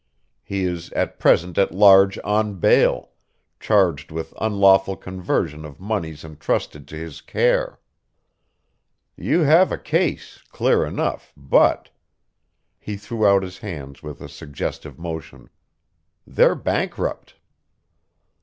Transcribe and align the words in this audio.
He 0.41 0.63
is 0.63 0.91
at 0.93 1.19
present 1.19 1.59
at 1.59 1.71
large 1.73 2.17
on 2.23 2.55
bail, 2.55 3.11
charged 3.59 4.09
with 4.09 4.33
unlawful 4.41 4.97
conversion 4.97 5.63
of 5.63 5.79
moneys 5.79 6.25
entrusted 6.25 6.87
to 6.87 6.95
his 6.95 7.21
care. 7.21 7.79
You 9.15 9.41
have 9.41 9.71
a 9.71 9.77
case, 9.77 10.39
clear 10.49 10.87
enough, 10.87 11.33
but" 11.37 11.91
he 12.79 12.97
threw 12.97 13.27
out 13.27 13.43
his 13.43 13.59
hands 13.59 14.01
with 14.01 14.21
a 14.21 14.27
suggestive 14.27 14.97
motion 14.97 15.49
"they're 16.25 16.55
bankrupt." 16.55 17.35